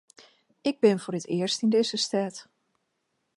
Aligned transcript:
Ik 0.69 0.75
bin 0.83 1.01
foar 1.03 1.17
it 1.19 1.29
earst 1.37 1.63
yn 1.65 1.71
dizze 1.73 1.97
stêd. 2.05 2.35